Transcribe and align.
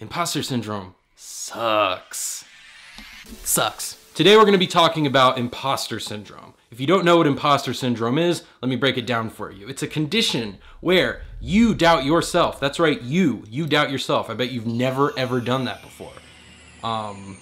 Imposter 0.00 0.42
syndrome 0.42 0.94
sucks. 1.14 2.46
Sucks. 3.44 3.98
Today 4.14 4.34
we're 4.34 4.44
going 4.44 4.52
to 4.52 4.58
be 4.58 4.66
talking 4.66 5.06
about 5.06 5.36
imposter 5.36 6.00
syndrome. 6.00 6.54
If 6.70 6.80
you 6.80 6.86
don't 6.86 7.04
know 7.04 7.18
what 7.18 7.26
imposter 7.26 7.74
syndrome 7.74 8.16
is, 8.16 8.44
let 8.62 8.70
me 8.70 8.76
break 8.76 8.96
it 8.96 9.04
down 9.04 9.28
for 9.28 9.52
you. 9.52 9.68
It's 9.68 9.82
a 9.82 9.86
condition 9.86 10.56
where 10.80 11.20
you 11.38 11.74
doubt 11.74 12.06
yourself. 12.06 12.58
That's 12.58 12.80
right, 12.80 12.98
you. 13.02 13.44
You 13.46 13.66
doubt 13.66 13.90
yourself. 13.90 14.30
I 14.30 14.34
bet 14.34 14.50
you've 14.50 14.66
never 14.66 15.12
ever 15.18 15.38
done 15.38 15.66
that 15.66 15.82
before. 15.82 16.14
Um, 16.82 17.36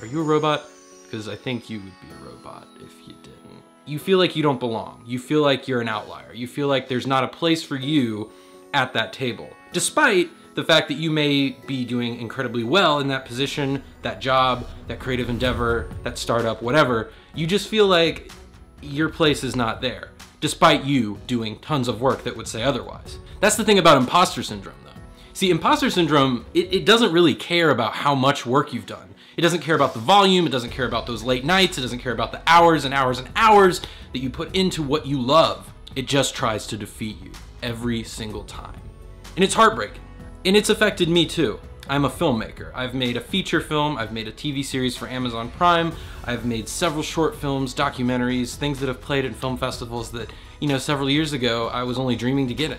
are 0.00 0.06
you 0.06 0.22
a 0.22 0.24
robot? 0.24 0.64
Because 1.04 1.28
I 1.28 1.36
think 1.36 1.70
you 1.70 1.78
would 1.78 2.00
be 2.00 2.08
a 2.20 2.28
robot 2.28 2.66
if 2.78 3.06
you 3.06 3.14
didn't. 3.22 3.62
You 3.86 4.00
feel 4.00 4.18
like 4.18 4.34
you 4.34 4.42
don't 4.42 4.58
belong. 4.58 5.04
You 5.06 5.20
feel 5.20 5.42
like 5.42 5.68
you're 5.68 5.80
an 5.80 5.88
outlier. 5.88 6.34
You 6.34 6.48
feel 6.48 6.66
like 6.66 6.88
there's 6.88 7.06
not 7.06 7.22
a 7.22 7.28
place 7.28 7.62
for 7.62 7.76
you 7.76 8.32
at 8.74 8.92
that 8.94 9.12
table. 9.12 9.50
Despite 9.72 10.30
the 10.54 10.64
fact 10.64 10.88
that 10.88 10.94
you 10.94 11.10
may 11.10 11.50
be 11.66 11.84
doing 11.84 12.20
incredibly 12.20 12.64
well 12.64 12.98
in 13.00 13.08
that 13.08 13.24
position, 13.24 13.82
that 14.02 14.20
job, 14.20 14.66
that 14.88 14.98
creative 14.98 15.30
endeavor, 15.30 15.88
that 16.02 16.18
startup, 16.18 16.62
whatever, 16.62 17.12
you 17.34 17.46
just 17.46 17.68
feel 17.68 17.86
like 17.86 18.30
your 18.82 19.08
place 19.08 19.44
is 19.44 19.54
not 19.54 19.80
there, 19.80 20.10
despite 20.40 20.84
you 20.84 21.18
doing 21.26 21.58
tons 21.60 21.88
of 21.88 22.00
work 22.00 22.24
that 22.24 22.36
would 22.36 22.48
say 22.48 22.62
otherwise. 22.62 23.18
That's 23.40 23.56
the 23.56 23.64
thing 23.64 23.78
about 23.78 23.96
imposter 23.96 24.42
syndrome, 24.42 24.76
though. 24.84 24.90
See, 25.32 25.50
imposter 25.50 25.88
syndrome, 25.90 26.44
it, 26.52 26.72
it 26.72 26.84
doesn't 26.84 27.12
really 27.12 27.34
care 27.34 27.70
about 27.70 27.94
how 27.94 28.14
much 28.14 28.44
work 28.44 28.72
you've 28.72 28.86
done. 28.86 29.14
It 29.36 29.42
doesn't 29.42 29.60
care 29.60 29.76
about 29.76 29.94
the 29.94 30.00
volume, 30.00 30.46
it 30.46 30.50
doesn't 30.50 30.70
care 30.70 30.86
about 30.86 31.06
those 31.06 31.22
late 31.22 31.44
nights, 31.44 31.78
it 31.78 31.82
doesn't 31.82 32.00
care 32.00 32.12
about 32.12 32.32
the 32.32 32.42
hours 32.46 32.84
and 32.84 32.92
hours 32.92 33.20
and 33.20 33.28
hours 33.36 33.80
that 34.12 34.18
you 34.18 34.28
put 34.28 34.54
into 34.54 34.82
what 34.82 35.06
you 35.06 35.20
love. 35.20 35.72
It 35.94 36.06
just 36.06 36.34
tries 36.34 36.66
to 36.66 36.76
defeat 36.76 37.22
you 37.22 37.30
every 37.62 38.02
single 38.02 38.44
time. 38.44 38.80
And 39.36 39.44
it's 39.44 39.54
heartbreaking. 39.54 40.02
And 40.42 40.56
it's 40.56 40.70
affected 40.70 41.10
me 41.10 41.26
too. 41.26 41.60
I'm 41.86 42.06
a 42.06 42.08
filmmaker. 42.08 42.72
I've 42.74 42.94
made 42.94 43.18
a 43.18 43.20
feature 43.20 43.60
film, 43.60 43.98
I've 43.98 44.12
made 44.12 44.26
a 44.26 44.32
TV 44.32 44.64
series 44.64 44.96
for 44.96 45.06
Amazon 45.06 45.50
Prime, 45.50 45.92
I've 46.24 46.46
made 46.46 46.66
several 46.66 47.02
short 47.02 47.36
films, 47.36 47.74
documentaries, 47.74 48.54
things 48.54 48.80
that 48.80 48.86
have 48.86 49.02
played 49.02 49.26
at 49.26 49.34
film 49.34 49.58
festivals 49.58 50.10
that, 50.12 50.30
you 50.60 50.68
know, 50.68 50.78
several 50.78 51.10
years 51.10 51.34
ago 51.34 51.68
I 51.68 51.82
was 51.82 51.98
only 51.98 52.16
dreaming 52.16 52.48
to 52.48 52.54
get 52.54 52.70
in. 52.70 52.78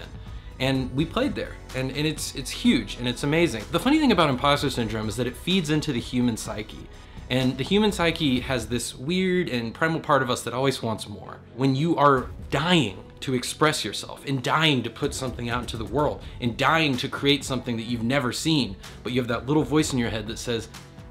And 0.60 0.96
we 0.96 1.06
played 1.06 1.36
there, 1.36 1.56
and, 1.76 1.92
and 1.92 2.08
it's 2.08 2.36
it's 2.36 2.50
huge 2.50 2.98
and 2.98 3.08
it's 3.08 3.24
amazing. 3.24 3.64
The 3.72 3.80
funny 3.80 4.00
thing 4.00 4.12
about 4.12 4.30
imposter 4.30 4.70
syndrome 4.70 5.10
is 5.10 5.16
that 5.18 5.28
it 5.28 5.36
feeds 5.36 5.70
into 5.70 5.92
the 5.92 6.00
human 6.00 6.38
psyche. 6.38 6.88
And 7.30 7.58
the 7.58 7.64
human 7.64 7.92
psyche 7.92 8.40
has 8.42 8.68
this 8.68 8.96
weird 8.96 9.50
and 9.50 9.74
primal 9.74 10.00
part 10.00 10.22
of 10.22 10.30
us 10.32 10.42
that 10.44 10.54
always 10.54 10.82
wants 10.82 11.08
more. 11.08 11.40
When 11.56 11.76
you 11.76 11.96
are 11.98 12.28
dying 12.50 13.11
to 13.22 13.34
express 13.34 13.86
yourself, 13.86 14.26
and 14.26 14.44
dying 14.44 14.84
to 14.84 14.90
put 14.90 15.14
something 15.14 15.50
out 15.50 15.62
into 15.62 15.78
the 15.78 15.86
world, 15.86 16.22
and 16.40 16.58
dying 16.58 16.98
to 16.98 17.08
create 17.08 17.44
something 17.44 17.78
that 17.78 17.84
you've 17.84 18.04
never 18.04 18.32
seen, 18.32 18.76
but 19.04 19.14
you 19.14 19.22
have 19.22 19.28
that 19.28 19.48
little 19.48 19.64
voice 19.64 19.94
in 19.94 20.00
your 20.00 20.10
head 20.10 20.28
that 20.28 20.40
says, 20.40 20.68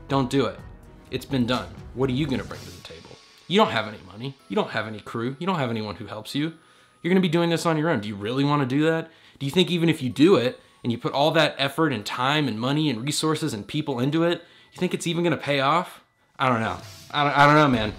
Don't 0.08 0.30
do 0.30 0.46
it. 0.46 0.58
It's 1.10 1.24
been 1.24 1.46
done. 1.46 1.68
What 1.94 2.10
are 2.10 2.14
you 2.14 2.26
gonna 2.26 2.44
bring 2.44 2.60
to 2.60 2.70
the 2.70 2.82
table? 2.82 3.10
You 3.48 3.58
don't 3.58 3.70
have 3.70 3.88
any 3.88 3.98
money. 4.06 4.36
You 4.48 4.56
don't 4.56 4.70
have 4.70 4.86
any 4.86 5.00
crew. 5.00 5.36
You 5.38 5.46
don't 5.46 5.58
have 5.58 5.70
anyone 5.70 5.96
who 5.96 6.06
helps 6.06 6.34
you. 6.34 6.52
You're 7.02 7.10
gonna 7.10 7.20
be 7.20 7.28
doing 7.28 7.50
this 7.50 7.66
on 7.66 7.76
your 7.76 7.90
own. 7.90 8.00
Do 8.00 8.08
you 8.08 8.16
really 8.16 8.44
wanna 8.44 8.66
do 8.66 8.84
that? 8.84 9.10
Do 9.38 9.46
you 9.46 9.52
think 9.52 9.70
even 9.70 9.88
if 9.88 10.02
you 10.02 10.10
do 10.10 10.36
it, 10.36 10.60
and 10.82 10.90
you 10.90 10.98
put 10.98 11.12
all 11.12 11.30
that 11.32 11.54
effort 11.58 11.92
and 11.92 12.04
time 12.04 12.48
and 12.48 12.58
money 12.58 12.88
and 12.88 13.02
resources 13.02 13.52
and 13.52 13.66
people 13.66 14.00
into 14.00 14.24
it, 14.24 14.42
you 14.72 14.78
think 14.78 14.94
it's 14.94 15.06
even 15.06 15.24
gonna 15.24 15.36
pay 15.36 15.60
off? 15.60 16.02
I 16.38 16.48
don't 16.48 16.60
know. 16.60 16.78
I 17.10 17.24
don't, 17.24 17.38
I 17.38 17.46
don't 17.46 17.54
know, 17.56 17.68
man. 17.68 17.92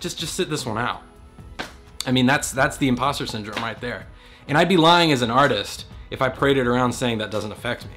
Just 0.00 0.18
just 0.18 0.34
sit 0.34 0.48
this 0.48 0.64
one 0.64 0.78
out. 0.78 1.02
I 2.06 2.12
mean, 2.12 2.26
that's 2.26 2.52
that's 2.52 2.76
the 2.76 2.88
imposter 2.88 3.26
syndrome 3.26 3.62
right 3.62 3.80
there. 3.80 4.06
And 4.48 4.58
I'd 4.58 4.68
be 4.68 4.76
lying 4.76 5.12
as 5.12 5.22
an 5.22 5.30
artist 5.30 5.86
if 6.10 6.20
I 6.20 6.28
paraded 6.28 6.66
around 6.66 6.92
saying 6.92 7.18
that 7.18 7.30
doesn't 7.30 7.52
affect 7.52 7.86
me. 7.86 7.92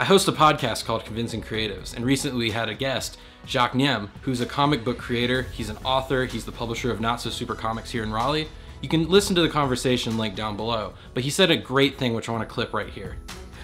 I 0.00 0.04
host 0.04 0.28
a 0.28 0.32
podcast 0.32 0.84
called 0.84 1.04
Convincing 1.04 1.42
Creatives, 1.42 1.94
and 1.96 2.04
recently 2.04 2.46
we 2.46 2.50
had 2.52 2.68
a 2.68 2.74
guest, 2.74 3.18
Jacques 3.46 3.72
Nyemb, 3.72 4.08
who's 4.22 4.40
a 4.40 4.46
comic 4.46 4.84
book 4.84 4.98
creator. 4.98 5.42
He's 5.42 5.70
an 5.70 5.76
author. 5.78 6.24
He's 6.24 6.44
the 6.44 6.52
publisher 6.52 6.90
of 6.92 7.00
Not 7.00 7.20
So 7.20 7.30
Super 7.30 7.54
Comics 7.54 7.90
here 7.90 8.04
in 8.04 8.12
Raleigh. 8.12 8.48
You 8.80 8.88
can 8.88 9.08
listen 9.08 9.34
to 9.34 9.42
the 9.42 9.48
conversation 9.48 10.16
link 10.16 10.36
down 10.36 10.56
below. 10.56 10.94
But 11.14 11.24
he 11.24 11.30
said 11.30 11.50
a 11.50 11.56
great 11.56 11.98
thing, 11.98 12.14
which 12.14 12.28
I 12.28 12.32
want 12.32 12.48
to 12.48 12.52
clip 12.52 12.72
right 12.72 12.88
here. 12.88 13.16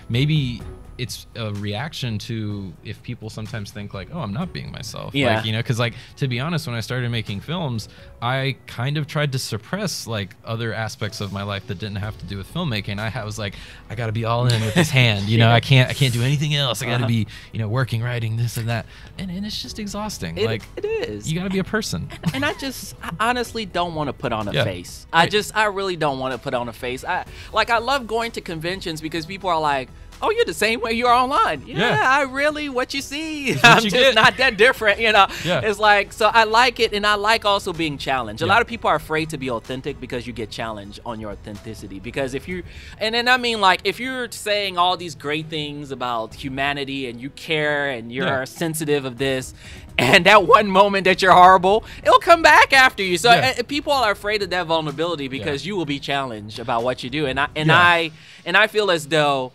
maybe 0.08 0.60
it's 0.98 1.26
a 1.36 1.52
reaction 1.54 2.18
to 2.18 2.72
if 2.84 3.02
people 3.02 3.28
sometimes 3.30 3.70
think 3.70 3.92
like 3.94 4.08
oh 4.12 4.20
i'm 4.20 4.32
not 4.32 4.52
being 4.52 4.70
myself 4.70 5.14
Yeah. 5.14 5.36
like 5.36 5.44
you 5.46 5.52
know 5.52 5.58
because 5.58 5.78
like 5.78 5.94
to 6.16 6.28
be 6.28 6.38
honest 6.40 6.66
when 6.66 6.76
i 6.76 6.80
started 6.80 7.10
making 7.10 7.40
films 7.40 7.88
i 8.22 8.56
kind 8.66 8.96
of 8.96 9.06
tried 9.06 9.32
to 9.32 9.38
suppress 9.38 10.06
like 10.06 10.36
other 10.44 10.72
aspects 10.72 11.20
of 11.20 11.32
my 11.32 11.42
life 11.42 11.66
that 11.66 11.78
didn't 11.78 11.96
have 11.96 12.16
to 12.18 12.26
do 12.26 12.36
with 12.38 12.52
filmmaking 12.52 12.98
i 12.98 13.24
was 13.24 13.38
like 13.38 13.54
i 13.90 13.94
gotta 13.94 14.12
be 14.12 14.24
all 14.24 14.46
in 14.46 14.60
with 14.60 14.74
this 14.74 14.90
hand 15.00 15.24
you 15.28 15.38
know 15.38 15.50
i 15.50 15.60
can't 15.60 15.90
i 15.90 15.92
can't 15.94 16.12
do 16.14 16.22
anything 16.22 16.54
else 16.54 16.80
i 16.82 16.86
gotta 16.86 16.94
Uh-huh. 17.04 17.08
be 17.08 17.26
you 17.52 17.58
know 17.58 17.68
working 17.68 18.00
writing 18.02 18.36
this 18.36 18.56
and 18.56 18.68
that 18.68 18.86
and, 19.18 19.30
and 19.30 19.44
it's 19.44 19.60
just 19.60 19.78
exhausting 19.78 20.38
It- 20.38 20.46
like 20.46 20.62
it 20.76 20.84
is. 20.84 21.30
you 21.30 21.36
gotta 21.38 21.50
be 21.50 21.58
a 21.58 21.64
person 21.64 22.08
and 22.32 22.44
I 22.44 22.52
just 22.54 22.94
I 23.02 23.10
honestly 23.30 23.64
don't 23.66 23.94
want 23.94 24.08
to 24.08 24.12
put 24.12 24.32
on 24.32 24.48
a 24.48 24.52
Yeah. 24.52 24.64
face. 24.64 25.06
I 25.12 25.22
Right. 25.22 25.30
just 25.30 25.56
I 25.56 25.64
really 25.66 25.96
don't 25.96 26.18
want 26.18 26.32
to 26.32 26.38
put 26.38 26.52
on 26.54 26.68
a 26.68 26.72
face. 26.72 27.04
I 27.04 27.24
like 27.52 27.70
I 27.70 27.78
love 27.78 28.06
going 28.06 28.30
to 28.32 28.40
conventions 28.40 29.00
because 29.00 29.24
people 29.26 29.48
are 29.50 29.60
like, 29.60 29.88
"Oh, 30.24 30.30
you're 30.30 30.44
the 30.44 30.54
same 30.54 30.80
way 30.80 30.92
you 30.92 31.06
are 31.06 31.14
online." 31.14 31.62
Yeah, 31.66 31.78
Yeah. 31.78 32.02
I 32.18 32.22
really 32.22 32.68
what 32.68 32.94
you 32.94 33.02
see. 33.02 33.54
what 33.54 33.64
I'm 33.76 33.84
you 33.84 33.90
just 33.90 34.02
get. 34.10 34.14
not 34.14 34.36
that 34.38 34.56
different, 34.56 34.98
you 35.00 35.12
know. 35.12 35.26
Yeah. 35.44 35.60
It's 35.68 35.78
like 35.78 36.12
so 36.12 36.26
I 36.32 36.44
like 36.44 36.80
it 36.80 36.92
and 36.92 37.06
I 37.06 37.14
like 37.14 37.44
also 37.44 37.72
being 37.72 37.98
challenged. 37.98 38.42
A 38.42 38.46
Yeah. 38.46 38.52
lot 38.54 38.62
of 38.62 38.66
people 38.68 38.88
are 38.90 38.96
afraid 38.96 39.30
to 39.30 39.38
be 39.38 39.50
authentic 39.50 40.00
because 40.00 40.26
you 40.26 40.32
get 40.32 40.50
challenged 40.50 41.00
on 41.04 41.20
your 41.20 41.30
authenticity 41.32 41.98
because 42.00 42.34
if 42.34 42.48
you 42.48 42.62
and 42.98 43.14
then 43.14 43.28
I 43.28 43.36
mean 43.36 43.60
like 43.60 43.80
if 43.84 44.00
you're 44.00 44.30
saying 44.30 44.78
all 44.78 44.96
these 44.96 45.14
great 45.14 45.46
things 45.48 45.90
about 45.90 46.34
humanity 46.34 47.08
and 47.08 47.20
you 47.20 47.30
care 47.30 47.90
and 47.90 48.10
you're 48.12 48.26
Yeah. 48.26 48.44
sensitive 48.44 49.04
of 49.04 49.18
this 49.18 49.54
and 49.98 50.26
that 50.26 50.44
one 50.46 50.68
moment 50.68 51.04
that 51.04 51.22
you're 51.22 51.32
horrible, 51.32 51.84
it'll 52.02 52.18
come 52.18 52.42
back 52.42 52.72
after 52.72 53.02
you. 53.02 53.16
So 53.16 53.30
Yeah. 53.30 53.54
uh, 53.58 53.62
people 53.62 53.92
are 53.92 54.10
afraid 54.10 54.42
of 54.42 54.50
that 54.50 54.66
vulnerability 54.66 55.28
because 55.28 55.64
you 55.66 55.76
will 55.76 55.84
be 55.86 56.00
challenged 56.00 56.58
about 56.58 56.82
what 56.82 57.02
you 57.04 57.10
do. 57.10 57.26
And 57.26 57.38
I 57.38 57.48
and 57.54 57.68
Yeah. 57.68 57.78
I 57.78 58.10
and 58.46 58.56
I 58.56 58.66
feel 58.66 58.90
as 58.90 59.06
though 59.08 59.52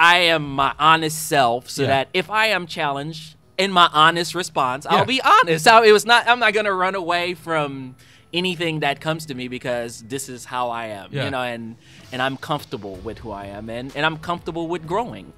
I 0.00 0.16
am 0.34 0.54
my 0.54 0.72
honest 0.78 1.28
self, 1.28 1.68
so 1.68 1.82
Yeah. 1.82 1.88
that 1.88 2.08
if 2.14 2.30
I 2.30 2.46
am 2.46 2.66
challenged 2.66 3.36
in 3.58 3.70
my 3.70 3.88
honest 3.92 4.34
response, 4.34 4.86
Yeah. 4.90 4.96
I'll 4.96 5.04
be 5.04 5.20
honest. 5.22 5.62
So 5.64 5.82
it 5.82 5.92
was 5.92 6.06
not. 6.06 6.26
I'm 6.26 6.40
not 6.40 6.54
gonna 6.54 6.72
run 6.72 6.94
away 6.94 7.34
from 7.34 7.94
anything 8.32 8.80
that 8.80 9.00
comes 9.00 9.26
to 9.26 9.34
me 9.34 9.48
because 9.48 10.02
this 10.02 10.28
is 10.28 10.44
how 10.46 10.70
I 10.70 10.86
am. 10.86 11.10
Yeah. 11.12 11.24
You 11.26 11.30
know, 11.30 11.42
and 11.42 11.76
and 12.12 12.22
I'm 12.22 12.36
comfortable 12.38 12.96
with 12.96 13.18
who 13.18 13.30
I 13.30 13.46
am, 13.46 13.68
and 13.68 13.94
and 13.94 14.06
I'm 14.06 14.16
comfortable 14.16 14.66
with 14.68 14.86
growing. 14.86 15.32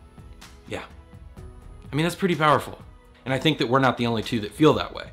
Yeah. 0.68 0.84
I 1.92 1.96
mean, 1.96 2.04
that's 2.04 2.14
pretty 2.14 2.36
powerful. 2.36 2.78
And 3.24 3.34
I 3.34 3.38
think 3.38 3.58
that 3.58 3.68
we're 3.68 3.80
not 3.80 3.96
the 3.98 4.06
only 4.06 4.22
two 4.22 4.40
that 4.40 4.52
feel 4.52 4.72
that 4.74 4.94
way. 4.94 5.10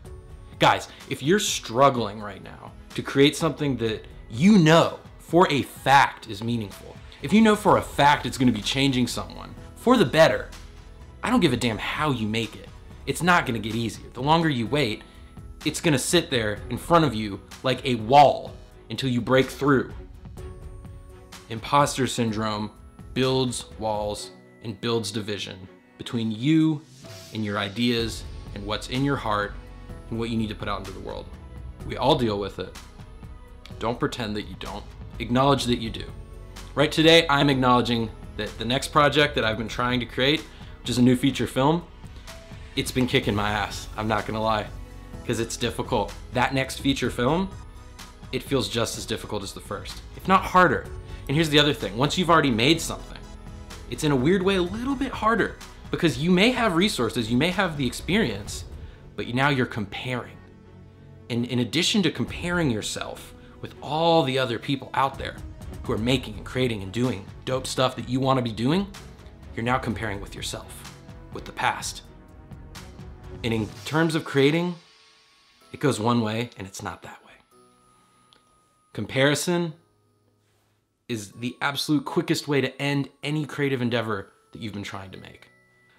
Guys, 0.59 0.87
if 1.09 1.23
you're 1.23 1.39
struggling 1.39 2.21
right 2.21 2.43
now 2.43 2.71
to 2.95 3.01
create 3.01 3.35
something 3.35 3.77
that 3.77 4.05
you 4.29 4.57
know 4.59 4.99
for 5.29 5.47
a 5.51 5.61
fact 5.61 6.27
is 6.27 6.43
meaningful, 6.43 6.95
if 7.21 7.31
you 7.31 7.39
know 7.39 7.55
for 7.55 7.77
a 7.77 7.81
fact 7.83 8.25
it's 8.25 8.35
going 8.35 8.51
to 8.51 8.53
be 8.53 8.63
changing 8.63 9.05
someone 9.05 9.53
for 9.75 9.95
the 9.95 10.03
better, 10.03 10.49
I 11.21 11.29
don't 11.29 11.39
give 11.39 11.53
a 11.53 11.57
damn 11.57 11.77
how 11.77 12.09
you 12.09 12.25
make 12.25 12.55
it. 12.55 12.67
It's 13.05 13.21
not 13.21 13.45
going 13.45 13.53
to 13.53 13.65
get 13.65 13.75
easier. 13.75 14.09
The 14.13 14.23
longer 14.23 14.49
you 14.49 14.65
wait, 14.65 15.03
it's 15.65 15.81
going 15.81 15.91
to 15.91 15.99
sit 15.99 16.31
there 16.31 16.61
in 16.71 16.79
front 16.79 17.05
of 17.05 17.13
you 17.13 17.39
like 17.61 17.85
a 17.85 17.93
wall 17.93 18.55
until 18.89 19.11
you 19.11 19.21
break 19.21 19.45
through. 19.45 19.93
Imposter 21.49 22.07
syndrome 22.07 22.71
builds 23.13 23.65
walls 23.77 24.31
and 24.63 24.81
builds 24.81 25.11
division 25.11 25.59
between 25.99 26.31
you 26.31 26.81
and 27.35 27.45
your 27.45 27.59
ideas 27.59 28.23
and 28.55 28.65
what's 28.65 28.89
in 28.89 29.05
your 29.05 29.15
heart 29.15 29.53
and 30.09 30.17
what 30.17 30.31
you 30.31 30.37
need 30.37 30.49
to 30.49 30.55
put 30.55 30.67
out 30.67 30.79
into 30.79 30.91
the 30.91 31.01
world. 31.01 31.27
We 31.85 31.97
all 31.97 32.15
deal 32.15 32.39
with 32.39 32.57
it. 32.57 32.75
Don't 33.77 33.99
pretend 33.99 34.35
that 34.35 34.47
you 34.47 34.55
don't. 34.59 34.83
Acknowledge 35.19 35.65
that 35.65 35.79
you 35.79 35.89
do. 35.89 36.05
Right 36.75 36.91
today, 36.91 37.27
I'm 37.29 37.49
acknowledging 37.49 38.09
that 38.37 38.57
the 38.57 38.63
next 38.63 38.87
project 38.89 39.35
that 39.35 39.43
I've 39.43 39.57
been 39.57 39.67
trying 39.67 39.99
to 39.99 40.05
create, 40.05 40.41
which 40.79 40.89
is 40.89 40.97
a 40.97 41.01
new 41.01 41.17
feature 41.17 41.47
film, 41.47 41.85
it's 42.77 42.91
been 42.91 43.05
kicking 43.05 43.35
my 43.35 43.49
ass. 43.49 43.89
I'm 43.97 44.07
not 44.07 44.25
gonna 44.25 44.41
lie, 44.41 44.65
because 45.21 45.41
it's 45.41 45.57
difficult. 45.57 46.13
That 46.31 46.53
next 46.53 46.79
feature 46.79 47.09
film, 47.09 47.49
it 48.31 48.43
feels 48.43 48.69
just 48.69 48.97
as 48.97 49.05
difficult 49.05 49.43
as 49.43 49.51
the 49.51 49.59
first, 49.59 50.01
if 50.15 50.25
not 50.27 50.41
harder. 50.41 50.85
And 51.27 51.35
here's 51.35 51.49
the 51.49 51.59
other 51.59 51.73
thing 51.73 51.97
once 51.97 52.17
you've 52.17 52.29
already 52.29 52.51
made 52.51 52.79
something, 52.79 53.19
it's 53.89 54.05
in 54.05 54.13
a 54.13 54.15
weird 54.15 54.41
way 54.41 54.55
a 54.55 54.61
little 54.61 54.95
bit 54.95 55.11
harder 55.11 55.57
because 55.91 56.17
you 56.17 56.31
may 56.31 56.51
have 56.51 56.75
resources, 56.75 57.29
you 57.29 57.37
may 57.37 57.49
have 57.49 57.75
the 57.75 57.85
experience, 57.85 58.63
but 59.17 59.27
now 59.33 59.49
you're 59.49 59.65
comparing. 59.65 60.37
And 61.29 61.45
in 61.45 61.59
addition 61.59 62.01
to 62.03 62.11
comparing 62.11 62.71
yourself 62.71 63.33
with 63.61 63.75
all 63.81 64.23
the 64.23 64.37
other 64.37 64.59
people 64.59 64.89
out 64.93 65.17
there 65.17 65.35
who 65.83 65.93
are 65.93 65.97
making 65.97 66.35
and 66.35 66.45
creating 66.45 66.83
and 66.83 66.91
doing 66.91 67.25
dope 67.45 67.67
stuff 67.67 67.95
that 67.95 68.07
you 68.07 68.19
want 68.19 68.37
to 68.37 68.43
be 68.43 68.51
doing, 68.51 68.87
you're 69.55 69.63
now 69.63 69.77
comparing 69.77 70.21
with 70.21 70.35
yourself, 70.35 70.93
with 71.33 71.45
the 71.45 71.51
past. 71.51 72.03
And 73.43 73.53
in 73.53 73.67
terms 73.85 74.15
of 74.15 74.25
creating, 74.25 74.75
it 75.71 75.79
goes 75.79 75.99
one 75.99 76.21
way 76.21 76.49
and 76.57 76.67
it's 76.67 76.83
not 76.83 77.01
that 77.03 77.19
way. 77.25 77.33
Comparison 78.93 79.73
is 81.07 81.31
the 81.31 81.57
absolute 81.61 82.05
quickest 82.05 82.47
way 82.47 82.61
to 82.61 82.81
end 82.81 83.09
any 83.23 83.45
creative 83.45 83.81
endeavor 83.81 84.31
that 84.51 84.61
you've 84.61 84.73
been 84.73 84.83
trying 84.83 85.11
to 85.11 85.17
make. 85.17 85.49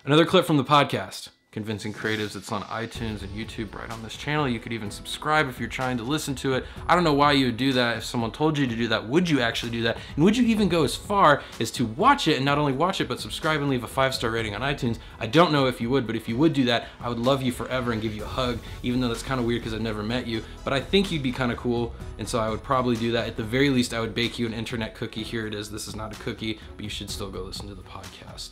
Another 0.04 0.24
clip 0.24 0.44
from 0.44 0.56
the 0.56 0.64
podcast. 0.64 1.28
Convincing 1.52 1.92
Creatives. 1.92 2.36
It's 2.36 2.52
on 2.52 2.62
iTunes 2.62 3.22
and 3.22 3.30
YouTube 3.30 3.74
right 3.74 3.90
on 3.90 4.04
this 4.04 4.16
channel. 4.16 4.48
You 4.48 4.60
could 4.60 4.72
even 4.72 4.88
subscribe 4.88 5.48
if 5.48 5.58
you're 5.58 5.68
trying 5.68 5.96
to 5.96 6.04
listen 6.04 6.36
to 6.36 6.54
it. 6.54 6.64
I 6.86 6.94
don't 6.94 7.02
know 7.02 7.12
why 7.12 7.32
you 7.32 7.46
would 7.46 7.56
do 7.56 7.72
that. 7.72 7.96
If 7.96 8.04
someone 8.04 8.30
told 8.30 8.56
you 8.56 8.68
to 8.68 8.76
do 8.76 8.86
that, 8.86 9.08
would 9.08 9.28
you 9.28 9.40
actually 9.40 9.72
do 9.72 9.82
that? 9.82 9.98
And 10.14 10.24
would 10.24 10.36
you 10.36 10.46
even 10.46 10.68
go 10.68 10.84
as 10.84 10.94
far 10.94 11.42
as 11.58 11.72
to 11.72 11.86
watch 11.86 12.28
it 12.28 12.36
and 12.36 12.44
not 12.44 12.58
only 12.58 12.72
watch 12.72 13.00
it, 13.00 13.08
but 13.08 13.18
subscribe 13.18 13.60
and 13.60 13.68
leave 13.68 13.82
a 13.82 13.88
five 13.88 14.14
star 14.14 14.30
rating 14.30 14.54
on 14.54 14.60
iTunes? 14.60 14.98
I 15.18 15.26
don't 15.26 15.50
know 15.50 15.66
if 15.66 15.80
you 15.80 15.90
would, 15.90 16.06
but 16.06 16.14
if 16.14 16.28
you 16.28 16.36
would 16.36 16.52
do 16.52 16.66
that, 16.66 16.86
I 17.00 17.08
would 17.08 17.18
love 17.18 17.42
you 17.42 17.50
forever 17.50 17.90
and 17.90 18.00
give 18.00 18.14
you 18.14 18.22
a 18.22 18.28
hug, 18.28 18.60
even 18.84 19.00
though 19.00 19.08
that's 19.08 19.24
kind 19.24 19.40
of 19.40 19.46
weird 19.46 19.62
because 19.62 19.74
I've 19.74 19.80
never 19.80 20.04
met 20.04 20.28
you. 20.28 20.44
But 20.62 20.72
I 20.72 20.80
think 20.80 21.10
you'd 21.10 21.24
be 21.24 21.32
kind 21.32 21.50
of 21.50 21.58
cool, 21.58 21.92
and 22.18 22.28
so 22.28 22.38
I 22.38 22.48
would 22.48 22.62
probably 22.62 22.94
do 22.94 23.10
that. 23.10 23.26
At 23.26 23.36
the 23.36 23.42
very 23.42 23.70
least, 23.70 23.92
I 23.92 23.98
would 23.98 24.14
bake 24.14 24.38
you 24.38 24.46
an 24.46 24.54
internet 24.54 24.94
cookie. 24.94 25.24
Here 25.24 25.48
it 25.48 25.54
is. 25.54 25.68
This 25.68 25.88
is 25.88 25.96
not 25.96 26.16
a 26.16 26.22
cookie, 26.22 26.60
but 26.76 26.84
you 26.84 26.90
should 26.90 27.10
still 27.10 27.28
go 27.28 27.42
listen 27.42 27.66
to 27.66 27.74
the 27.74 27.82
podcast. 27.82 28.50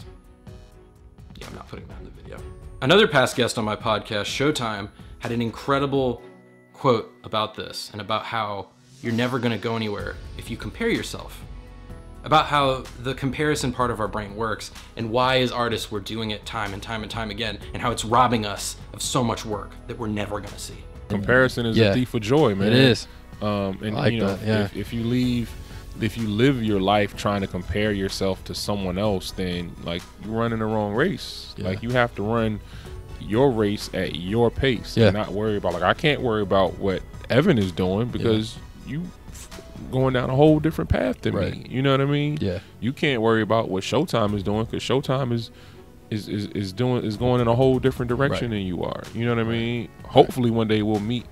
Yeah, 1.38 1.46
I'm 1.48 1.54
not 1.54 1.68
putting 1.68 1.86
that 1.86 1.98
in 1.98 2.04
the 2.04 2.10
video. 2.10 2.38
Another 2.82 3.06
past 3.06 3.36
guest 3.36 3.58
on 3.58 3.64
my 3.64 3.76
podcast, 3.76 4.24
Showtime, 4.26 4.88
had 5.20 5.30
an 5.32 5.40
incredible 5.40 6.22
quote 6.72 7.12
about 7.24 7.54
this 7.54 7.90
and 7.92 8.00
about 8.00 8.24
how 8.24 8.68
you're 9.02 9.12
never 9.12 9.38
going 9.38 9.52
to 9.52 9.58
go 9.58 9.76
anywhere 9.76 10.16
if 10.36 10.50
you 10.50 10.56
compare 10.56 10.88
yourself. 10.88 11.40
About 12.24 12.46
how 12.46 12.82
the 13.00 13.14
comparison 13.14 13.72
part 13.72 13.90
of 13.92 14.00
our 14.00 14.08
brain 14.08 14.34
works 14.34 14.72
and 14.96 15.10
why, 15.10 15.38
as 15.40 15.52
artists, 15.52 15.90
we're 15.92 16.00
doing 16.00 16.32
it 16.32 16.44
time 16.44 16.74
and 16.74 16.82
time 16.82 17.02
and 17.02 17.10
time 17.10 17.30
again, 17.30 17.60
and 17.72 17.80
how 17.80 17.92
it's 17.92 18.04
robbing 18.04 18.44
us 18.44 18.76
of 18.92 19.00
so 19.00 19.22
much 19.22 19.44
work 19.44 19.70
that 19.86 19.96
we're 19.96 20.08
never 20.08 20.40
going 20.40 20.52
to 20.52 20.58
see. 20.58 20.78
Comparison 21.08 21.64
is 21.66 21.76
Yeah. 21.76 21.86
a 21.90 21.94
thief 21.94 22.12
of 22.14 22.20
joy, 22.20 22.54
man. 22.56 22.68
It 22.68 22.74
is. 22.74 23.06
Um, 23.40 23.78
and 23.82 23.96
I 23.96 24.00
like 24.00 24.12
you 24.14 24.20
know, 24.20 24.34
that, 24.34 24.46
yeah. 24.46 24.64
if, 24.64 24.76
if 24.76 24.92
you 24.92 25.04
leave, 25.04 25.48
if 26.00 26.16
you 26.16 26.28
live 26.28 26.62
your 26.62 26.80
life 26.80 27.16
trying 27.16 27.40
to 27.40 27.46
compare 27.46 27.92
yourself 27.92 28.42
to 28.44 28.54
someone 28.54 28.98
else, 28.98 29.32
then 29.32 29.74
like 29.84 30.02
you're 30.24 30.32
running 30.34 30.60
the 30.60 30.64
wrong 30.66 30.94
race. 30.94 31.54
Yeah. 31.56 31.66
Like 31.68 31.82
you 31.82 31.90
have 31.90 32.14
to 32.16 32.22
run 32.22 32.60
your 33.20 33.50
race 33.50 33.90
at 33.94 34.14
your 34.16 34.50
pace 34.50 34.96
Yeah. 34.96 35.06
and 35.08 35.14
not 35.16 35.30
worry 35.32 35.56
about 35.56 35.72
like 35.74 35.82
I 35.82 35.94
can't 35.94 36.20
worry 36.22 36.42
about 36.42 36.78
what 36.78 37.02
Evan 37.28 37.58
is 37.58 37.72
doing 37.72 38.08
because 38.08 38.56
you 38.86 39.02
f- 39.30 39.60
going 39.90 40.14
down 40.14 40.30
a 40.30 40.36
whole 40.36 40.60
different 40.60 40.88
path 40.88 41.20
than 41.22 41.34
me. 41.34 41.66
You 41.68 41.82
know 41.82 41.90
what 41.90 42.00
I 42.00 42.04
mean? 42.06 42.38
Yeah. 42.40 42.60
You 42.80 42.92
can't 42.92 43.20
worry 43.20 43.42
about 43.42 43.68
what 43.68 43.82
Showtime 43.82 44.34
is 44.34 44.42
doing 44.42 44.64
because 44.64 44.82
Showtime 44.82 45.32
is. 45.32 45.50
Is, 46.10 46.26
is, 46.26 46.46
is 46.52 46.72
doing 46.72 47.04
is 47.04 47.18
going 47.18 47.42
in 47.42 47.48
a 47.48 47.54
whole 47.54 47.78
different 47.78 48.08
direction 48.08 48.50
Right. 48.50 48.56
than 48.56 48.66
you 48.66 48.82
are. 48.82 49.02
You 49.12 49.26
know 49.26 49.34
what 49.34 49.44
I 49.44 49.50
mean? 49.50 49.90
Hopefully 50.06 50.50
one 50.50 50.66
day 50.66 50.80
we'll 50.80 51.00
meet 51.00 51.26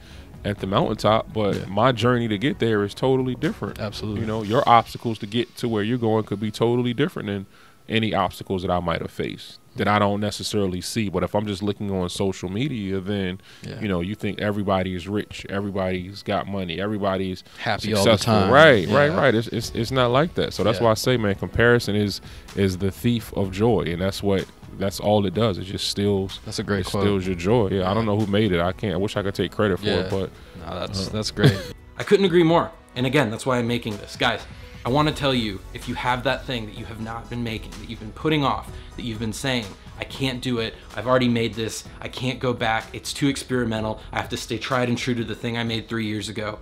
at 0.46 0.58
the 0.60 0.66
mountaintop, 0.66 1.32
but 1.32 1.56
Yeah. 1.56 1.64
my 1.66 1.92
journey 1.92 2.28
to 2.28 2.38
get 2.38 2.58
there 2.58 2.84
is 2.84 2.94
totally 2.94 3.34
different. 3.34 3.78
Absolutely. 3.80 4.20
You 4.20 4.26
know, 4.26 4.42
your 4.42 4.62
obstacles 4.68 5.18
to 5.18 5.26
get 5.26 5.56
to 5.56 5.68
where 5.68 5.82
you're 5.82 5.98
going 5.98 6.24
could 6.24 6.40
be 6.40 6.50
totally 6.50 6.94
different 6.94 7.26
than 7.28 7.46
any 7.88 8.14
obstacles 8.14 8.62
that 8.62 8.70
I 8.70 8.80
might 8.80 9.00
have 9.00 9.10
faced 9.12 9.58
that 9.76 9.86
I 9.86 9.98
don't 9.98 10.20
necessarily 10.20 10.80
see. 10.80 11.08
But 11.10 11.22
if 11.22 11.34
I'm 11.34 11.46
just 11.46 11.62
looking 11.62 11.90
on 11.90 12.08
social 12.08 12.48
media, 12.48 12.98
then 12.98 13.40
Yeah. 13.62 13.80
you 13.80 13.86
know, 13.88 14.00
you 14.00 14.14
think 14.14 14.40
everybody 14.40 14.94
is 14.94 15.06
rich, 15.06 15.44
everybody's 15.50 16.22
got 16.22 16.48
money, 16.48 16.80
everybody's 16.80 17.44
Happy 17.58 17.92
all 17.94 18.04
the 18.04 18.16
time. 18.16 18.50
Right, 18.50 18.88
Yeah. 18.88 18.96
right, 18.96 19.12
right. 19.12 19.34
It's, 19.34 19.48
it's 19.48 19.70
it's 19.74 19.90
not 19.90 20.10
like 20.10 20.34
that. 20.34 20.54
So 20.54 20.64
that's 20.64 20.78
Yeah. 20.78 20.84
why 20.86 20.90
I 20.92 20.94
say, 20.94 21.16
man, 21.16 21.34
comparison 21.36 21.94
is 21.94 22.20
is 22.56 22.78
the 22.78 22.90
thief 22.90 23.32
of 23.34 23.52
joy, 23.52 23.82
and 23.86 24.00
that's 24.00 24.22
what 24.22 24.46
that's 24.78 25.00
all 25.00 25.24
it 25.26 25.34
does. 25.34 25.58
It 25.58 25.64
just 25.64 25.88
steals. 25.88 26.40
That's 26.44 26.58
a 26.58 26.62
great 26.62 26.86
it 26.86 26.90
quote. 26.90 27.02
steals 27.02 27.26
your 27.26 27.36
joy. 27.36 27.68
Yeah, 27.68 27.90
I 27.90 27.94
don't 27.94 28.06
know 28.06 28.18
who 28.18 28.26
made 28.26 28.52
it. 28.52 28.60
I 28.60 28.72
can't. 28.72 28.94
I 28.94 28.96
wish 28.98 29.16
I 29.16 29.22
could 29.22 29.34
take 29.34 29.52
credit 29.52 29.78
for 29.78 29.86
Yeah. 29.86 30.00
it, 30.00 30.10
but 30.10 30.30
No, 30.64 30.78
that's 30.80 31.08
uh. 31.08 31.10
that's 31.10 31.30
great. 31.30 31.56
I 31.98 32.02
couldn't 32.02 32.26
agree 32.26 32.42
more. 32.42 32.70
And 32.94 33.06
again, 33.06 33.30
that's 33.30 33.44
why 33.46 33.58
I'm 33.58 33.66
making 33.66 33.96
this. 33.98 34.16
Guys, 34.16 34.40
I 34.84 34.88
want 34.88 35.08
to 35.08 35.14
tell 35.14 35.34
you 35.34 35.60
if 35.74 35.88
you 35.88 35.94
have 35.94 36.22
that 36.24 36.44
thing 36.44 36.66
that 36.66 36.78
you 36.78 36.84
have 36.86 37.00
not 37.00 37.28
been 37.28 37.42
making, 37.42 37.72
that 37.72 37.90
you've 37.90 38.00
been 38.00 38.12
putting 38.12 38.44
off, 38.44 38.70
that 38.96 39.02
you've 39.02 39.18
been 39.18 39.32
saying, 39.32 39.64
I 39.98 40.04
can't 40.04 40.40
do 40.42 40.58
it, 40.60 40.74
I've 40.94 41.06
already 41.06 41.28
made 41.28 41.54
this, 41.54 41.84
I 42.00 42.08
can't 42.08 42.38
go 42.38 42.52
back, 42.52 42.84
it's 42.92 43.12
too 43.12 43.28
experimental, 43.28 44.00
I 44.12 44.20
have 44.20 44.28
to 44.28 44.36
stay 44.36 44.58
tried 44.58 44.88
and 44.88 44.96
true 44.96 45.14
to 45.14 45.24
the 45.24 45.34
thing 45.34 45.56
I 45.58 45.64
made 45.64 45.88
three 45.88 46.06
years 46.06 46.28
ago, 46.28 46.58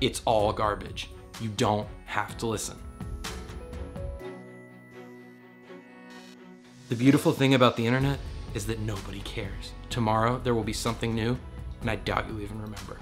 it's 0.00 0.22
all 0.24 0.52
garbage. 0.52 1.10
You 1.40 1.50
don't 1.56 1.86
have 2.06 2.36
to 2.38 2.46
listen. 2.46 2.78
The 6.88 6.96
beautiful 6.96 7.32
thing 7.32 7.52
about 7.52 7.76
the 7.76 7.86
internet 7.86 8.18
is 8.54 8.64
that 8.64 8.78
nobody 8.78 9.20
cares. 9.20 9.72
Tomorrow 9.90 10.40
there 10.42 10.54
will 10.54 10.64
be 10.64 10.72
something 10.72 11.14
new, 11.14 11.38
and 11.82 11.90
I 11.90 11.96
doubt 11.96 12.26
you'll 12.26 12.40
even 12.40 12.62
remember. 12.62 12.96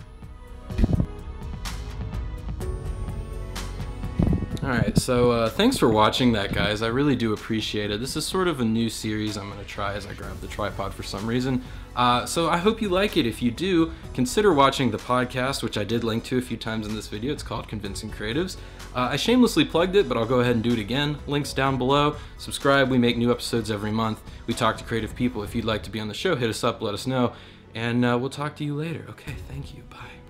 All 4.65 4.71
right, 4.71 4.99
so 4.99 5.31
uh, 5.31 5.49
thanks 5.51 5.79
for 5.79 5.89
watching 5.89 6.33
that, 6.33 6.53
guys. 6.53 6.83
I 6.83 6.89
really 6.89 7.15
do 7.15 7.33
appreciate 7.33 7.93
it. 7.93 8.01
This 8.01 8.17
is 8.17 8.27
sort 8.27 8.49
of 8.49 8.59
a 8.59 8.65
new 8.65 8.91
series 8.91 9.37
I'm 9.37 9.57
to 9.57 9.65
try 9.65 9.95
as 9.95 10.05
I 10.05 10.15
grab 10.15 10.41
the 10.41 10.49
tripod 10.49 10.93
for 10.93 11.05
some 11.05 11.25
reason. 11.25 11.63
Uh, 11.97 12.27
so 12.27 12.49
I 12.49 12.59
hope 12.59 12.83
you 12.83 12.89
like 12.89 13.17
it. 13.17 13.27
If 13.27 13.41
you 13.43 13.51
do, 13.51 13.93
consider 14.15 14.53
watching 14.53 14.91
the 14.91 14.99
podcast, 14.99 15.63
which 15.63 15.79
I 15.79 15.85
did 15.85 16.05
link 16.05 16.25
to 16.25 16.39
a 16.39 16.43
few 16.43 16.57
times 16.57 16.87
in 16.87 16.95
this 16.95 17.09
video. 17.09 17.33
It's 17.33 17.43
called 17.43 17.69
Convincing 17.69 18.11
Creatives. 18.11 18.57
Uh, 18.95 19.09
I 19.11 19.17
shamelessly 19.17 19.65
plugged 19.65 19.97
it, 19.97 20.09
but 20.09 20.17
I'll 20.17 20.27
go 20.27 20.41
ahead 20.41 20.55
and 20.55 20.63
do 20.63 20.73
it 20.73 20.79
again. 20.79 21.19
Links 21.27 21.53
down 21.53 21.79
below. 21.79 22.17
Subscribe. 22.39 22.91
We 22.91 22.99
make 22.99 23.17
new 23.17 23.31
episodes 23.31 23.71
every 23.71 23.91
month. 23.91 24.21
We 24.47 24.55
talk 24.55 24.77
to 24.79 24.85
creative 24.85 25.15
people. 25.15 25.43
If 25.43 25.55
you'd 25.55 25.65
like 25.65 25.83
to 25.85 25.91
be 25.91 26.01
on 26.01 26.09
the 26.09 26.15
show, 26.15 26.37
hit 26.37 26.51
us 26.51 26.63
up, 26.63 26.83
let 26.83 26.95
us 26.95 27.07
know, 27.07 27.33
and 27.75 28.05
uh, 28.05 28.17
we'll 28.21 28.31
talk 28.31 28.57
to 28.57 28.65
you 28.65 28.75
later. 28.75 29.05
Okay, 29.11 29.35
thank 29.49 29.75
you. 29.75 29.83
Bye. 29.91 30.26